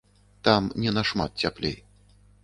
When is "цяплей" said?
1.43-1.77